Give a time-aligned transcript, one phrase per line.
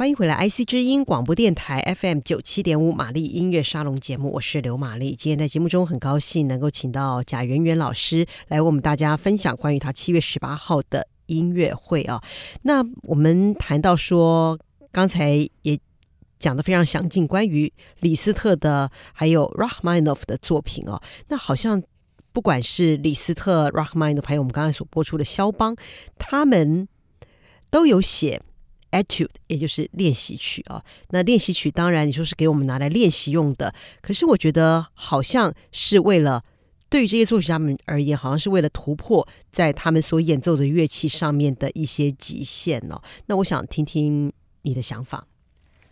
[0.00, 5.14] 欢迎回来，IC 之音广播电台 FM 九七点五玛丽音乐沙龙节目，我是刘玛丽。
[5.14, 12.18] 今天在节目中很高兴能够请到贾圆圆老师来为我们大家分享关于他七月十八号的音乐会啊。
[12.62, 14.58] 那我们谈到说，
[14.90, 15.78] 刚才也
[16.38, 20.98] 讲得非常详尽，关于李斯特的还有 Rachmaninoff 的作品哦。
[21.28, 21.82] 那好像
[22.32, 25.76] 不管是李斯特、Rachmaninoff，还有我们刚才所播出的肖邦，
[26.18, 26.88] 他们
[27.70, 28.40] 都有写。
[28.90, 30.82] Etude，也就是练习曲啊。
[31.10, 36.44] 那练习曲当然你说是给我们拿来练习用的，可是我觉得好像是为了
[36.88, 43.00] 对于这些作曲家们而言，好像是为了突破在他们所演奏的乐器上面的一些极限哦。
[43.26, 44.32] 那我想听听
[44.62, 45.26] 你的想法。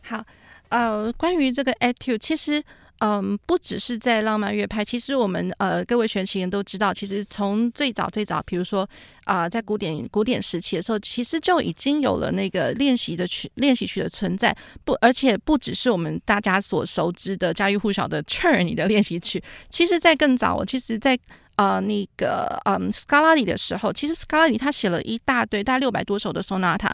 [0.03, 0.25] 好，
[0.69, 2.63] 呃，关于这个 Etude，其实。
[3.01, 8.89] 嗯，不只是在浪漫乐派，其实我们呃各位学习人都知道，其实从最早最早，比如说
[9.25, 14.57] 啊、在古典古典时期的时候，其实就已经有了那个练习的曲练习曲的存在。
[14.85, 19.41] 不，而且不只是我们大家所熟知的家喻户晓的 Czerny 的练习曲，
[19.71, 21.17] 其实在更早，其实在
[21.57, 26.91] 呃那个嗯斯卡拉里的时候，其实斯卡拉里他写了一大堆，大概六百多首的 sonata。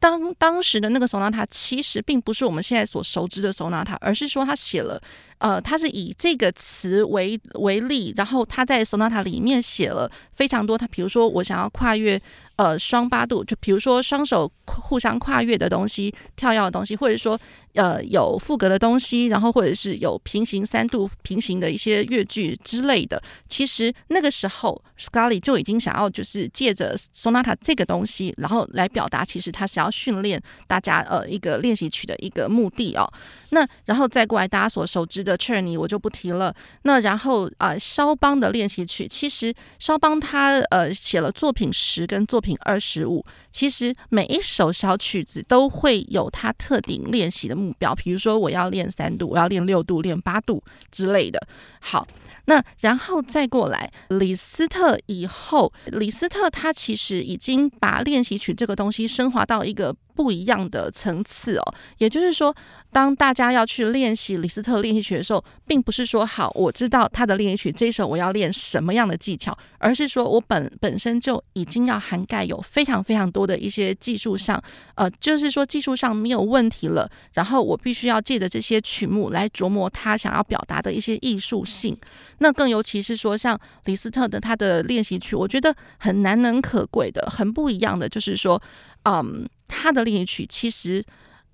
[0.00, 5.00] 当当时的那个索纳塔其实并不是我们现在所熟知的索纳塔而是说他写了。
[5.38, 10.76] 呃，他是以这个词为为例，然后他在索纳塔里面写了非常多。
[10.76, 12.20] 他比如说，我想要跨越
[12.60, 17.40] 呃双八度，就比如说双手互相跨越的东西、跳跃的东西，或者说
[17.72, 23.22] 呃有副格的东西，然后或者是有平行三度平行的一些乐句之类的。
[23.48, 33.10] 其实那个时候 s c a l i 就已经想要就是借着 sonata 这个东西，然后来表达其实他是要训练大家呃一个练习曲的一个目的哦。
[33.52, 36.54] 那然后再过来，大家所熟知的 c h e r n y 我就不提了。
[36.82, 51.40] 那然后啊，肖邦的练习曲，其实肖邦他呃写了作品十跟作品二十五，其实每一首小曲子都会有它特定练习的目标，比如说我要练三度，我要练六度，练八度之类的。
[51.80, 52.06] 好。
[52.46, 61.74] 那然后再过来，李斯特以后，李斯特他其实已经把练习曲这个东西升华到一个不一样的层次哦。
[61.96, 62.54] 也就是说，
[62.92, 74.62] 当大家要去练习李斯特练习曲的时候，并不是说好，我知道他的练习曲这一首我要练什么样的技巧，而是说我本本身就已经要涵盖有非常非常多的一些技术上，
[74.96, 77.10] 呃，就是说技术上没有问题了。
[77.32, 81.96] 然后我必须要借着这些曲目来琢磨他想要表达的一些艺术性。
[82.38, 88.60] 那更尤其是说，像李斯特的他的练习曲，我觉得很难能可贵的，很不一样的，就是说，
[89.04, 91.04] 嗯，他的练习曲其实，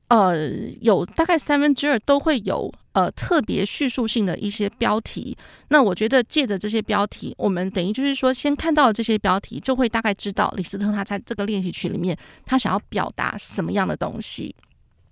[0.09, 0.49] 呃，
[0.81, 5.37] 有大概三分之二都会有呃特别叙述性的一些标题。
[5.69, 14.55] 那我觉得借着这些标题，我们等于就是说，先看到这些标题，就会大概知道李斯特他在这个练习曲里面，他想要表达什么样的东西。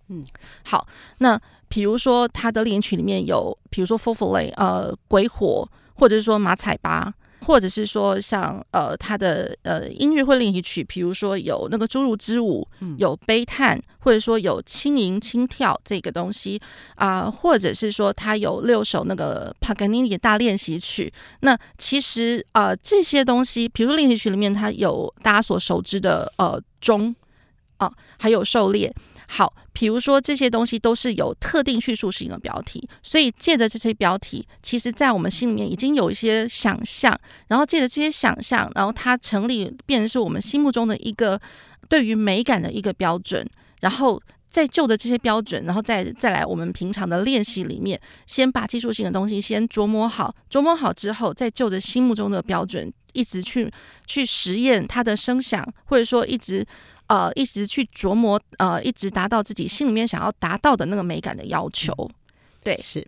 [0.08, 0.24] 嗯，
[0.64, 0.86] 好，
[1.18, 7.12] 那比如说他的练习曲里面有，比如说 Fourfoulet 呃，鬼火，或者是说马彩巴，
[7.44, 12.66] 或者是说像呃他的呃音乐会练习曲，比如说有那个侏儒之舞，
[12.98, 16.60] 有悲叹，或者说有轻盈轻跳这个东西
[16.96, 21.12] 啊、呃，或者是说他有六首那个帕格尼尼大练习曲。
[21.40, 27.14] 那其实啊、呃、这些东西，比如说练习曲里面，它有大家所熟知的呃钟
[27.76, 28.92] 啊，还有狩猎。
[29.26, 37.18] 好，比如说这些东西都是有特定叙述性的标题，所以借着这些标题，其实在我们心里面已经有一些想象，
[37.48, 41.40] 然后借着这些想象，然后它成立变成是我们心目中的一个
[41.88, 43.44] 对于美感的一个标准，
[43.80, 53.72] 然后在就着这些标准，然后再再来我们平常的练习里面，先把技术性的东西先琢磨好，琢磨好之后，再就着心目中的标准，一直去
[54.06, 56.64] 去实验它的声响，或者说一直。
[57.06, 61.92] 呃，一直去琢磨，呃，一直达到自己心里面想要达到的那个美感的要求。
[62.62, 63.06] 对，是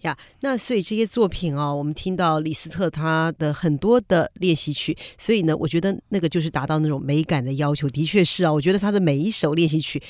[0.00, 0.16] 呀。
[0.40, 7.86] 那所以这些作品哦，我们听到李斯特他的很多的练习曲，所以呢，我觉得那个就是达到那种美感的要求。
[7.90, 10.02] 的确是啊，我觉得他的每一首练习曲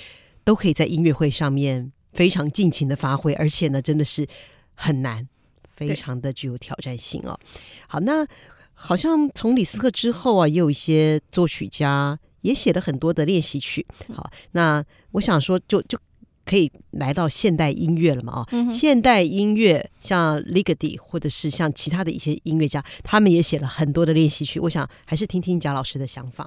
[0.44, 4.25] 都可以在音乐会上面非常尽情的发挥，而且呢，真的是
[4.75, 5.29] 很难，
[5.75, 7.37] 非常的具有挑战性哦。
[7.88, 8.25] 好，那
[8.75, 12.17] 好像从李斯特之后啊，也有一些作曲家。
[12.44, 15.99] 也写了很多的练习曲，好，那我想说就，就就
[16.44, 18.32] 可以来到现代音乐了嘛？
[18.35, 24.61] 啊、嗯，现代音乐像 Ligeti 或者是像其他的一些音乐家，他们也写了很多的练习曲。
[24.61, 26.46] 我想还是听听贾老师的想法。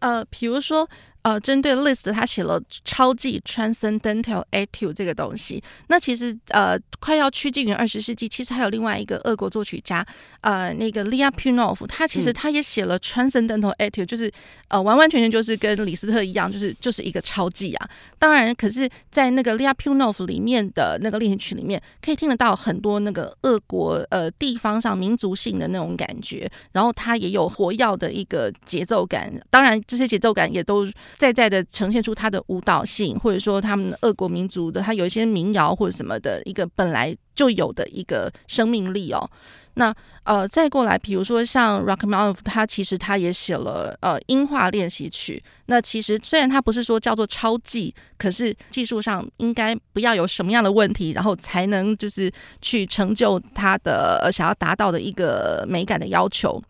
[0.00, 0.88] 呃，比如说，
[1.22, 5.62] 呃，针对 Liszt 他写了超级 Transcendental Etude 这个东西。
[5.88, 10.04] 那其实呃，快要趋近于二十世纪，其实还有另外一个俄国作曲家，
[10.40, 14.30] 呃，那个 Lyapunov，他其实他也写了 Transcendental Etude，就是
[14.68, 17.88] 呃，完完全全就是跟李斯特一样，就是就是一个超技啊。
[18.18, 29.32] 当然，可是，在那个 Lyapunov 里面的那个练习曲里面，可以听得到很多那个俄国呃地方上民族性的那种感觉，然后他也有活跃的一个节奏感。
[29.50, 30.86] 当然，这些节奏感也都
[31.16, 39.30] 在在的呈现出它的舞蹈性，或者说他们俄国民族的，它有一些民谣或者什么的一个本来就有的一个生命力哦。
[39.74, 45.42] 那呃，再过来，比如说像 r o c k m a n o f 他其实他也写了呃音画练习曲。
[45.66, 52.30] 那其实虽然他不是说叫做超技，可是技术上应该不要有什么样的问题，然后才能就是
[52.60, 56.60] 去成就他的想要达到的一个美感的要求。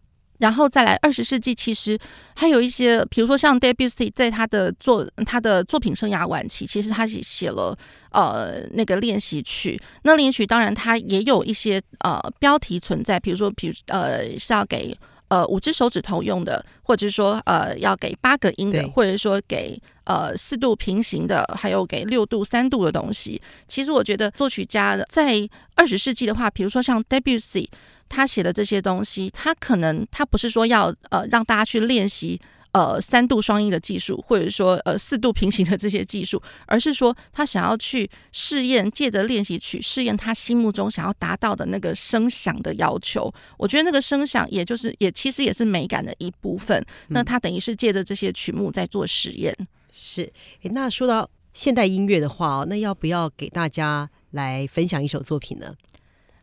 [0.41, 1.99] 然后再来，二十世纪其实
[2.35, 7.77] 还有一些，比如说像 Debussy，在他的作他的作品生涯晚期，其实他写写了
[8.11, 9.79] 呃那个练习曲。
[10.03, 14.97] 那练习曲当然它也有一些呃标题存在，比如说，比如呃是要给
[15.29, 23.39] 呃五只手指头用的，或者是说呃要给八个音的，或者说给呃四度平行的，还有给六度三度的东西。
[23.69, 27.69] 其实我觉得作曲家在二十世纪的话，比如说像 Debussy。
[28.11, 32.39] 他写的这些东西，他可能他不是说要呃让大家去练习
[32.73, 43.33] 呃三度双音的技术，或者说呃四度平行的这些技术，而是说他想要去试验，借着练习曲试验他心目中想要达到的那个声响的要求。
[43.57, 46.85] 我觉得那个声响，也就是也其实也是美感的一部分。
[47.09, 49.55] 那他等于是借着这些曲目在做实验。
[49.59, 55.75] 嗯、是，那说到现代音乐的话，那要不要给大家来分享一首作品呢？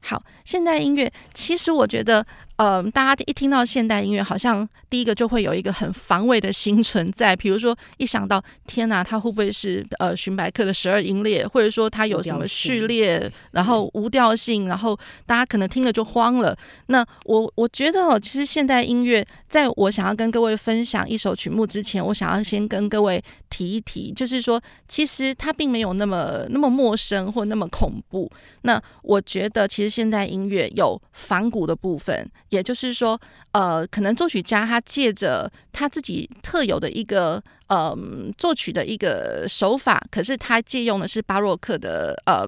[0.01, 2.25] 好，现代音乐其实我觉得。
[2.57, 7.35] 嗯、呃，大家一听到现代音乐，好像第一个就会有一个很防卫的心存在。
[7.35, 16.57] 比如说，一想到天哪，它会不会是呃荀白克的十二音列，或者说它有什么序列，然后无调性，然后大家可能听了就慌了。
[16.87, 28.27] 那我我觉得哦，其实现代音乐，在我想要跟各位分享一首曲目之前，我想要先跟各位提一提，就是说，其实它并没有那么那么陌生或那么恐怖。
[28.63, 32.27] 那我觉得，其实现代音乐有仿古的部分。
[32.49, 33.19] 也就是说，
[33.51, 37.95] 呃，可能作曲家他借着他自己特有的一个呃
[38.37, 42.47] 作曲的一个手法，可是他借用的是巴洛克的呃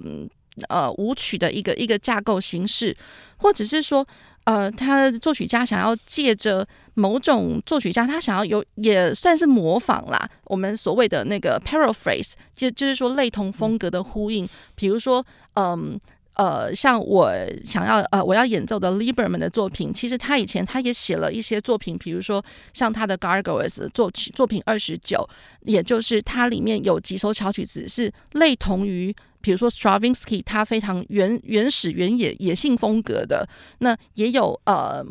[0.70, 2.96] 呃舞曲的一个一个架构形式，
[3.38, 4.08] 或者是说，
[4.46, 15.26] 呃，他的作曲家想要借着某种作曲家他想要有也算是模仿啦，我们所谓的那个 paraphrase，就就是说类同风格的呼应，比如说，
[15.56, 16.00] 嗯。
[16.40, 22.42] 呃，像我想要呃，我要演奏的 Lieberman 的作品，其实他以前他也写了一些作品，比如说
[22.72, 25.28] 像他的 Gargoyles 作曲作品二十九，
[25.64, 33.46] 也就是它里面有几首小曲子是类同于，比如说 Stravinsky 他非常原原始原野野性风格的，
[33.80, 35.06] 那也有呃。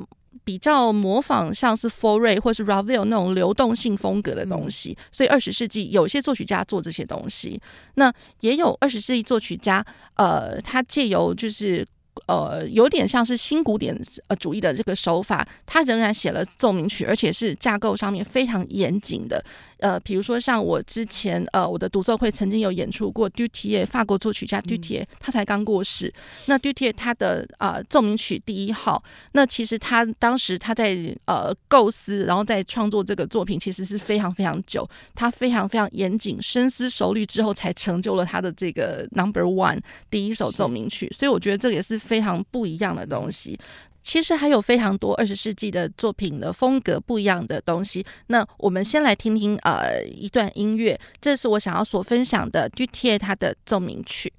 [0.44, 7.61] 比较模仿像是 Foray 或是 Ravel 那种流动性风格的东西，所以二十世纪有些作曲家做这些东西，
[7.94, 11.87] 那也有二十世纪作曲家，呃，他借由就是。
[12.26, 13.96] 呃，有点像是新古典
[14.26, 19.43] 呃主义的这个手法，他仍然写了奏鸣曲，而且是架构上面非常严谨的。
[19.78, 26.12] 呃，比如说像我之前呃我的独奏会曾经有演出过 Dutilleux 法国作曲家 Dutilleux 他才刚过世。
[26.46, 29.02] 那 Dutilleux 他的呃奏鸣曲第一号，
[29.32, 41.08] 那其实他当时他在呃构思，然后在创作这个作品，其实是非常非常久，他非常非常严谨、深思熟虑之后，才成就了他的这个 Number One 第一首奏鸣曲。
[41.14, 41.98] 所以我觉得这个也是。
[42.08, 43.58] 非常不一样的东西，
[44.08, 48.03] 其实还有非常多二十世纪的作品的风格不一样的东西。
[48.29, 54.32] 那我们先来听听呃一段音乐，这是我想要所分享的 d u t i e 他的奏鸣曲。